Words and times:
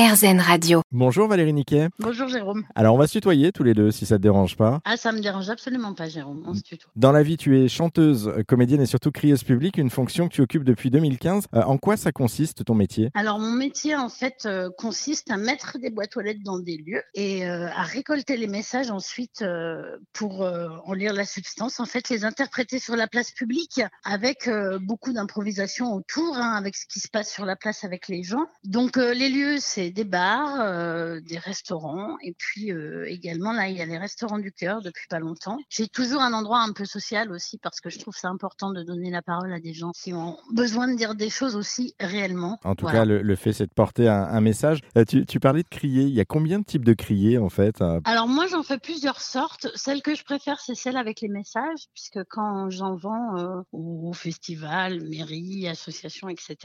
RZN 0.00 0.40
Radio. 0.40 0.80
Bonjour 0.92 1.28
Valérie 1.28 1.52
Niquet. 1.52 1.88
Bonjour 1.98 2.26
Jérôme. 2.26 2.64
Alors 2.74 2.94
on 2.94 2.98
va 2.98 3.06
se 3.06 3.12
tutoyer 3.12 3.52
tous 3.52 3.64
les 3.64 3.74
deux 3.74 3.90
si 3.90 4.06
ça 4.06 4.16
te 4.16 4.22
dérange 4.22 4.56
pas. 4.56 4.80
Ah 4.86 4.96
ça 4.96 5.12
me 5.12 5.20
dérange 5.20 5.50
absolument 5.50 5.92
pas 5.92 6.08
Jérôme, 6.08 6.42
on 6.46 6.54
se 6.54 6.62
tutoie. 6.62 6.90
Dans 6.96 7.12
la 7.12 7.22
vie 7.22 7.36
tu 7.36 7.60
es 7.62 7.68
chanteuse, 7.68 8.32
comédienne 8.48 8.80
et 8.80 8.86
surtout 8.86 9.10
crieuse 9.10 9.44
publique, 9.44 9.76
une 9.76 9.90
fonction 9.90 10.26
que 10.26 10.32
tu 10.32 10.40
occupes 10.40 10.64
depuis 10.64 10.90
2015. 10.90 11.44
Euh, 11.54 11.62
en 11.64 11.76
quoi 11.76 11.98
ça 11.98 12.12
consiste 12.12 12.64
ton 12.64 12.74
métier? 12.74 13.10
Alors 13.12 13.38
mon 13.38 13.52
métier 13.52 13.94
en 13.94 14.08
fait 14.08 14.46
euh, 14.46 14.70
consiste 14.78 15.30
à 15.30 15.36
mettre 15.36 15.78
des 15.78 15.90
boîtes 15.90 16.16
aux 16.16 16.22
lettres 16.22 16.40
dans 16.44 16.58
des 16.58 16.78
lieux 16.78 17.02
et 17.12 17.46
euh, 17.46 17.68
à 17.68 17.82
récolter 17.82 18.38
les 18.38 18.46
messages 18.48 18.90
ensuite 18.90 19.42
euh, 19.42 19.98
pour 20.14 20.44
euh, 20.44 20.68
en 20.86 20.94
lire 20.94 21.12
la 21.12 21.26
substance, 21.26 21.78
en 21.78 21.84
fait 21.84 22.08
les 22.08 22.24
interpréter 22.24 22.78
sur 22.78 22.96
la 22.96 23.06
place 23.06 23.32
publique 23.32 23.82
avec 24.04 24.48
euh, 24.48 24.78
beaucoup 24.80 25.12
d'improvisation 25.12 25.92
autour, 25.92 26.38
hein, 26.38 26.54
avec 26.56 26.74
ce 26.74 26.86
qui 26.86 27.00
se 27.00 27.08
passe 27.08 27.30
sur 27.30 27.44
la 27.44 27.54
place 27.56 27.84
avec 27.84 28.08
les 28.08 28.22
gens. 28.22 28.46
Donc 28.64 28.96
euh, 28.96 29.12
les 29.12 29.28
lieux 29.28 29.56
c'est 29.58 29.89
des 29.90 30.04
bars, 30.04 30.60
euh, 30.60 31.20
des 31.20 31.38
restaurants 31.38 32.16
et 32.22 32.32
puis 32.36 32.72
euh, 32.72 33.04
également 33.08 33.52
là 33.52 33.68
il 33.68 33.76
y 33.76 33.82
a 33.82 33.86
les 33.86 33.98
restaurants 33.98 34.38
du 34.38 34.52
cœur 34.52 34.82
depuis 34.82 35.06
pas 35.08 35.18
longtemps. 35.18 35.58
J'ai 35.68 35.88
toujours 35.88 36.20
un 36.22 36.32
endroit 36.32 36.60
un 36.60 36.72
peu 36.72 36.84
social 36.84 37.30
aussi 37.32 37.58
parce 37.58 37.80
que 37.80 37.90
je 37.90 37.98
trouve 37.98 38.16
ça 38.16 38.28
important 38.28 38.70
de 38.72 38.82
donner 38.82 39.10
la 39.10 39.22
parole 39.22 39.52
à 39.52 39.60
des 39.60 39.72
gens 39.74 39.90
qui 39.92 40.12
ont 40.12 40.36
besoin 40.52 40.88
de 40.88 40.96
dire 40.96 41.14
des 41.14 41.30
choses 41.30 41.56
aussi 41.56 41.94
réellement. 42.00 42.58
En 42.64 42.74
tout 42.74 42.84
Voilà. 42.84 43.00
cas, 43.00 43.04
le, 43.04 43.22
le 43.22 43.36
fait 43.36 43.52
c'est 43.52 43.66
de 43.66 43.72
porter 43.74 44.08
un, 44.08 44.22
un 44.22 44.40
message. 44.40 44.80
Euh, 44.96 45.04
tu, 45.04 45.26
tu 45.26 45.40
parlais 45.40 45.62
de 45.62 45.68
crier. 45.68 46.02
Il 46.04 46.14
y 46.14 46.20
a 46.20 46.24
combien 46.24 46.58
de 46.58 46.64
types 46.64 46.84
de 46.84 46.94
crier 46.94 47.38
en 47.38 47.48
fait 47.48 47.82
Alors 48.04 48.28
moi 48.28 48.46
j'en 48.46 48.62
fais 48.62 48.78
plusieurs 48.78 49.20
sortes. 49.20 49.68
Celle 49.74 50.02
que 50.02 50.14
je 50.14 50.24
préfère 50.24 50.60
c'est 50.60 50.74
celle 50.74 50.96
avec 50.96 51.20
les 51.20 51.28
messages 51.28 51.86
puisque 51.94 52.22
quand 52.28 52.70
j'en 52.70 52.96
vends 52.96 53.36
euh, 53.38 53.62
au 53.72 54.12
festival, 54.12 55.00
mairie, 55.08 55.68
association, 55.68 56.28
etc. 56.28 56.56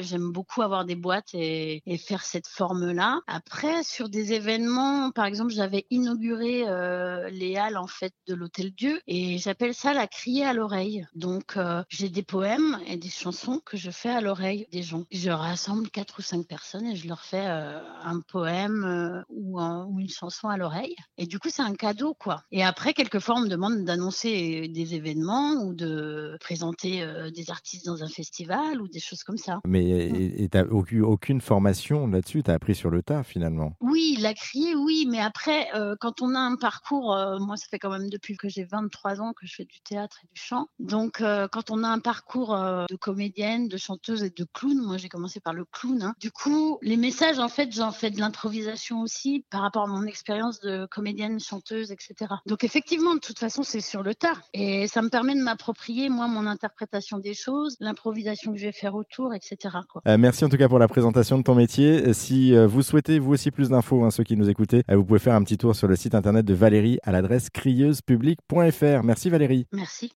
J'aime 0.00 0.30
beaucoup 0.32 0.62
avoir 0.62 0.84
des 0.84 0.96
boîtes 0.96 1.34
et, 1.34 1.82
et 1.86 1.98
faire 1.98 2.22
cette 2.22 2.46
forme-là. 2.78 3.20
Après 3.26 3.82
sur 3.82 4.08
des 4.08 4.32
événements, 4.32 5.10
par 5.10 5.24
exemple 5.26 5.52
j'avais 5.52 5.86
inauguré 5.90 6.64
euh, 6.68 7.28
les 7.30 7.56
halles 7.56 7.76
en 7.76 7.86
fait 7.86 8.12
de 8.26 8.34
l'Hôtel 8.34 8.72
Dieu 8.72 9.00
et 9.06 9.38
j'appelle 9.38 9.74
ça 9.74 9.94
la 9.94 10.06
crier 10.06 10.44
à 10.44 10.52
l'oreille. 10.52 11.06
Donc 11.14 11.56
euh, 11.56 11.82
j'ai 11.88 12.08
des 12.08 12.22
poèmes 12.22 12.78
et 12.86 12.96
des 12.96 13.08
chansons 13.08 13.60
que 13.64 13.76
je 13.76 13.90
fais 13.90 14.10
à 14.10 14.20
l'oreille 14.20 14.66
des 14.72 14.82
gens. 14.82 15.04
Je 15.12 15.30
rassemble 15.30 15.88
quatre 15.90 16.18
ou 16.18 16.22
cinq 16.22 16.46
personnes 16.46 16.86
et 16.86 16.96
je 16.96 17.08
leur 17.08 17.22
fais 17.24 17.46
euh, 17.46 17.78
un 18.02 18.20
poème 18.20 19.24
ou, 19.28 19.60
un- 19.60 19.86
ou 19.86 20.00
une 20.00 20.08
chanson 20.08 20.48
à 20.48 20.56
l'oreille. 20.56 20.96
Et 21.18 21.26
du 21.26 21.38
coup, 21.38 21.48
c'est 21.50 21.62
un 21.62 21.74
cadeau, 21.74 22.14
quoi. 22.14 22.42
Et 22.50 22.64
après, 22.64 22.92
quelquefois, 22.92 23.36
on 23.36 23.40
me 23.42 23.48
demande 23.48 23.84
d'annoncer 23.84 24.68
des 24.68 24.94
événements 24.94 25.62
ou 25.64 25.74
de 25.74 26.36
présenter 26.40 27.06
des 27.34 27.50
artistes 27.50 27.86
dans 27.86 28.02
un 28.02 28.08
festival 28.08 28.80
ou 28.80 28.88
des 28.88 29.00
choses 29.00 29.22
comme 29.22 29.36
ça. 29.36 29.60
Mais 29.66 29.84
et 29.88 30.48
t'as 30.48 30.64
aucune, 30.64 31.02
aucune 31.02 31.40
formation 31.40 32.06
là-dessus. 32.06 32.42
T'as 32.54 32.58
appris 32.58 32.76
sur 32.76 32.90
le 32.90 33.02
tas 33.02 33.24
finalement. 33.24 33.76
Oui, 33.80 34.16
la 34.20 34.32
crier, 34.32 34.76
oui, 34.76 35.08
mais 35.10 35.18
après, 35.18 35.66
euh, 35.74 35.96
quand 35.98 36.22
on 36.22 36.36
a 36.36 36.38
un 36.38 36.54
parcours, 36.54 37.12
euh, 37.12 37.40
moi, 37.40 37.56
ça 37.56 37.66
fait 37.68 37.80
quand 37.80 37.90
même 37.90 38.08
depuis 38.08 38.36
que 38.36 38.48
j'ai 38.48 38.62
23 38.62 39.20
ans 39.20 39.32
que 39.32 39.44
je 39.44 39.56
fais 39.56 39.64
du 39.64 39.80
théâtre 39.80 40.20
et 40.22 40.28
du 40.32 40.40
chant. 40.40 40.68
Donc, 40.78 41.20
euh, 41.20 41.48
quand 41.50 41.72
on 41.72 41.82
a 41.82 41.88
un 41.88 41.98
parcours 41.98 42.56
de 42.56 42.94
comédienne, 42.94 43.66
de 43.66 43.76
chanteuse 43.76 44.22
et 44.22 44.30
de 44.30 44.46
clown, 44.52 44.78
moi, 44.80 44.98
j'ai 44.98 45.08
commencé 45.08 45.40
par 45.40 45.52
le 45.52 45.64
clown. 45.64 46.00
hein. 46.00 46.14
Du 46.20 46.30
coup, 46.30 46.78
les 46.80 46.96
messages, 46.96 47.40
en 47.40 47.48
fait, 47.48 47.74
j'en 47.74 47.90
fais 47.90 48.12
de 48.12 48.20
l'improvisation 48.20 49.00
aussi 49.00 49.44
par 49.50 49.62
rapport 49.62 49.82
à 49.82 49.88
mon 49.88 50.06
expérience 50.06 50.60
de 50.60 50.86
comédienne, 50.86 51.40
chanteuse, 51.40 51.90
etc. 51.90 52.34
Donc, 52.46 52.62
effectivement, 52.62 53.14
de 53.14 53.20
toute 53.20 53.40
façon, 53.40 53.64
c'est 53.64 53.80
sur 53.80 54.04
le 54.04 54.14
tas. 54.14 54.36
Et 54.52 54.86
ça 54.86 55.02
me 55.02 55.08
permet 55.08 55.34
de 55.34 55.42
m'approprier, 55.42 56.08
moi, 56.08 56.28
mon 56.28 56.46
interprétation 56.46 57.18
des 57.18 57.34
choses, 57.34 57.76
l'improvisation 57.80 58.52
que 58.52 58.58
je 58.58 58.66
vais 58.66 58.72
faire 58.72 58.94
autour, 58.94 59.34
etc. 59.34 59.56
Quoi. 59.88 60.02
Merci 60.18 60.44
en 60.44 60.48
tout 60.48 60.56
cas 60.56 60.68
pour 60.68 60.78
la 60.78 60.86
présentation 60.86 61.36
de 61.36 61.42
ton 61.42 61.56
métier. 61.56 62.04
Euh, 62.06 62.12
Euh, 62.52 62.66
vous 62.66 62.82
souhaitez 62.82 63.18
vous 63.18 63.32
aussi 63.32 63.50
plus 63.50 63.70
d'infos, 63.70 64.04
hein, 64.04 64.10
ceux 64.10 64.24
qui 64.24 64.36
nous 64.36 64.50
écoutez, 64.50 64.82
euh, 64.90 64.96
vous 64.96 65.04
pouvez 65.04 65.18
faire 65.18 65.34
un 65.34 65.42
petit 65.42 65.56
tour 65.56 65.74
sur 65.74 65.88
le 65.88 65.96
site 65.96 66.14
internet 66.14 66.44
de 66.44 66.54
Valérie 66.54 66.98
à 67.02 67.12
l'adresse 67.12 67.48
crieuspublic.fr. 67.50 69.02
Merci 69.02 69.30
Valérie. 69.30 69.66
Merci. 69.72 70.12